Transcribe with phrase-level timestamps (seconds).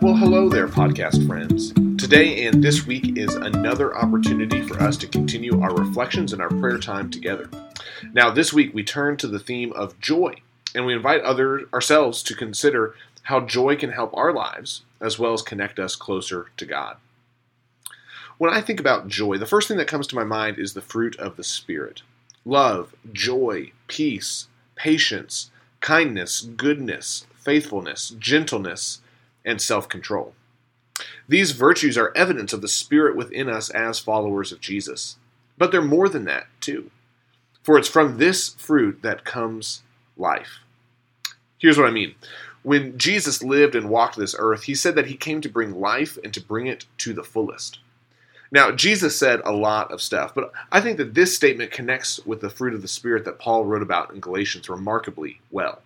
[0.00, 1.72] podcast friends.
[2.02, 6.48] Today and this week is another opportunity for us to continue our reflections and our
[6.48, 7.50] prayer time together.
[8.14, 10.36] Now, this week we turn to the theme of joy,
[10.74, 12.94] and we invite other ourselves to consider
[13.24, 16.96] how joy can help our lives as well as connect us closer to God.
[18.38, 20.80] When I think about joy, the first thing that comes to my mind is the
[20.80, 22.02] fruit of the Spirit
[22.46, 29.02] love, joy, peace, patience, kindness, goodness, faithfulness, gentleness,
[29.44, 30.34] and self control.
[31.28, 35.16] These virtues are evidence of the Spirit within us as followers of Jesus.
[35.56, 36.90] But they're more than that, too.
[37.62, 39.82] For it's from this fruit that comes
[40.16, 40.60] life.
[41.58, 42.14] Here's what I mean.
[42.62, 46.18] When Jesus lived and walked this earth, he said that he came to bring life
[46.22, 47.78] and to bring it to the fullest.
[48.52, 52.40] Now, Jesus said a lot of stuff, but I think that this statement connects with
[52.40, 55.80] the fruit of the Spirit that Paul wrote about in Galatians remarkably well.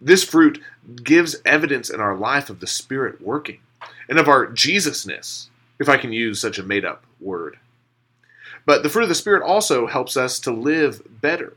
[0.00, 0.62] This fruit
[1.02, 3.60] gives evidence in our life of the Spirit working
[4.08, 7.58] and of our Jesusness, if I can use such a made up word.
[8.64, 11.54] But the fruit of the Spirit also helps us to live better,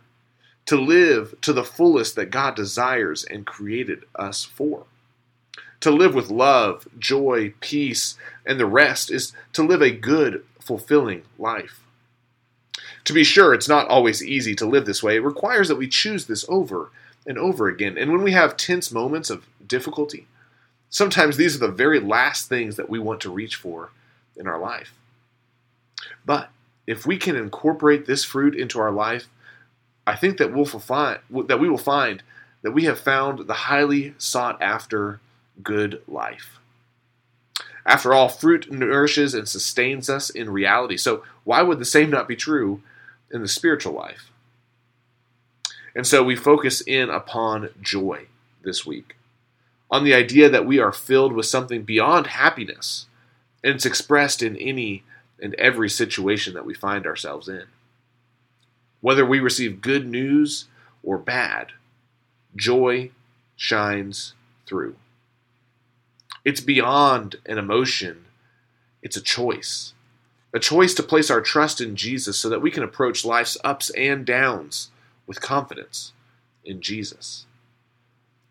[0.67, 4.85] to live to the fullest that God desires and created us for.
[5.81, 11.23] To live with love, joy, peace, and the rest is to live a good, fulfilling
[11.37, 11.83] life.
[13.05, 15.15] To be sure, it's not always easy to live this way.
[15.15, 16.91] It requires that we choose this over
[17.29, 17.97] and over again.
[17.97, 20.27] And when we have tense moments of difficulty,
[20.89, 23.91] sometimes these are the very last things that we want to reach for
[24.35, 24.91] in our life.
[26.25, 26.49] But
[26.87, 29.27] if we can incorporate this fruit into our life,
[30.07, 32.23] I think that we'll find that we will find
[32.63, 35.19] that we have found the highly sought after
[35.61, 36.57] good life.
[37.85, 40.97] After all, fruit nourishes and sustains us in reality.
[40.97, 42.81] So why would the same not be true
[43.31, 44.31] in the spiritual life?
[45.95, 48.27] And so we focus in upon joy
[48.63, 49.15] this week,
[49.89, 53.07] on the idea that we are filled with something beyond happiness,
[53.63, 55.03] and it's expressed in any
[55.41, 57.63] and every situation that we find ourselves in.
[59.01, 60.65] Whether we receive good news
[61.03, 61.67] or bad,
[62.55, 63.11] joy
[63.55, 64.33] shines
[64.65, 64.95] through.
[66.45, 68.25] It's beyond an emotion,
[69.01, 69.93] it's a choice.
[70.51, 73.91] A choice to place our trust in Jesus so that we can approach life's ups
[73.91, 74.89] and downs
[75.29, 76.11] with confidence
[76.65, 77.45] in Jesus.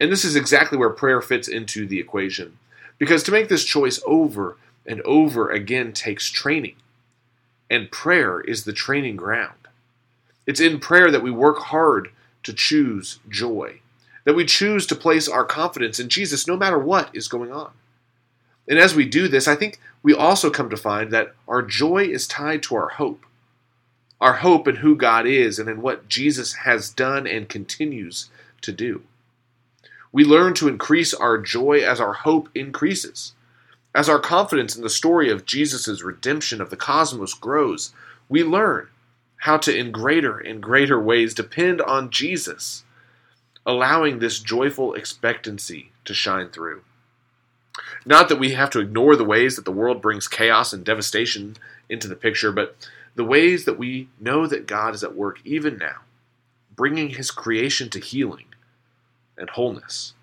[0.01, 2.57] And this is exactly where prayer fits into the equation.
[2.99, 4.57] Because to make this choice over
[4.87, 6.77] and over again takes training.
[7.69, 9.67] And prayer is the training ground.
[10.47, 12.11] It's in prayer that we work hard
[12.45, 13.81] to choose joy,
[14.25, 17.73] that we choose to place our confidence in Jesus no matter what is going on.
[18.69, 22.05] And as we do this, I think we also come to find that our joy
[22.05, 23.25] is tied to our hope
[24.21, 28.31] our hope in who God is and in what Jesus has done and continues
[28.63, 29.03] to do.
[30.11, 33.35] We learn to increase our joy as our hope increases.
[33.95, 37.93] As our confidence in the story of Jesus' redemption of the cosmos grows,
[38.29, 38.89] we learn
[39.43, 42.85] how to, in greater and greater ways, depend on Jesus,
[43.65, 46.83] allowing this joyful expectancy to shine through.
[48.05, 51.57] Not that we have to ignore the ways that the world brings chaos and devastation
[51.89, 52.77] into the picture, but
[53.19, 56.03] the ways that we know that God is at work even now,
[56.77, 58.45] bringing his creation to healing
[59.37, 60.15] and wholeness.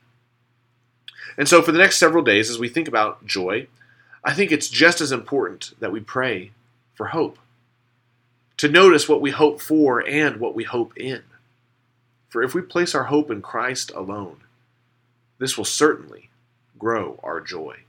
[1.38, 3.68] And so, for the next several days, as we think about joy,
[4.24, 6.52] I think it's just as important that we pray
[6.94, 7.38] for hope,
[8.56, 11.24] to notice what we hope for and what we hope in.
[12.30, 14.38] For if we place our hope in Christ alone,
[15.38, 16.30] this will certainly
[16.80, 17.80] grow our joy.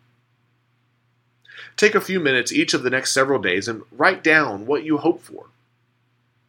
[1.77, 4.99] Take a few minutes each of the next several days and write down what you
[4.99, 5.47] hope for.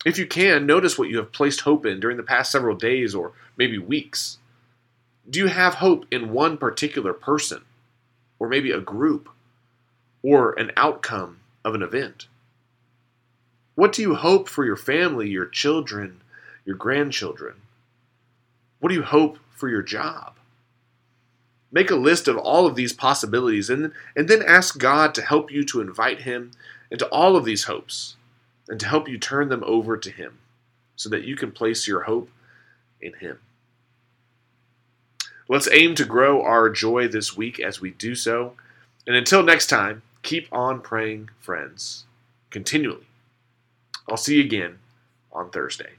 [0.05, 3.13] If you can, notice what you have placed hope in during the past several days
[3.13, 4.37] or maybe weeks.
[5.29, 7.65] Do you have hope in one particular person,
[8.39, 9.27] or maybe a group,
[10.23, 12.27] or an outcome of an event?
[13.75, 16.21] What do you hope for your family, your children,
[16.63, 17.55] your grandchildren?
[18.79, 20.36] What do you hope for your job?
[21.71, 25.51] Make a list of all of these possibilities and, and then ask God to help
[25.51, 26.51] you to invite Him
[26.89, 28.15] into all of these hopes
[28.67, 30.39] and to help you turn them over to Him
[30.95, 32.29] so that you can place your hope
[33.01, 33.39] in Him.
[35.49, 38.53] Let's aim to grow our joy this week as we do so.
[39.05, 42.05] And until next time, keep on praying, friends,
[42.49, 43.07] continually.
[44.09, 44.79] I'll see you again
[45.31, 45.91] on Thursday.